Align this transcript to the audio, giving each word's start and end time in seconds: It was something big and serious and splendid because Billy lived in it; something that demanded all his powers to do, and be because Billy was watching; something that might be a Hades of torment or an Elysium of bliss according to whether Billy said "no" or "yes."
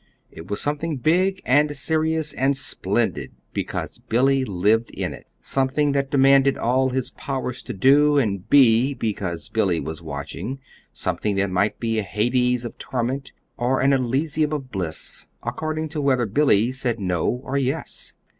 It 0.31 0.47
was 0.49 0.59
something 0.59 0.97
big 0.97 1.43
and 1.45 1.77
serious 1.77 2.33
and 2.33 2.57
splendid 2.57 3.33
because 3.53 3.99
Billy 3.99 4.43
lived 4.43 4.89
in 4.89 5.13
it; 5.13 5.27
something 5.41 5.91
that 5.91 6.09
demanded 6.09 6.57
all 6.57 6.89
his 6.89 7.11
powers 7.11 7.61
to 7.61 7.73
do, 7.73 8.17
and 8.17 8.49
be 8.49 8.95
because 8.95 9.47
Billy 9.49 9.79
was 9.79 10.01
watching; 10.01 10.57
something 10.91 11.35
that 11.35 11.51
might 11.51 11.79
be 11.79 11.99
a 11.99 12.01
Hades 12.01 12.65
of 12.65 12.79
torment 12.79 13.31
or 13.57 13.79
an 13.79 13.93
Elysium 13.93 14.53
of 14.53 14.71
bliss 14.71 15.27
according 15.43 15.87
to 15.89 16.01
whether 16.01 16.25
Billy 16.25 16.71
said 16.71 16.99
"no" 16.99 17.27
or 17.43 17.55
"yes." 17.55 18.13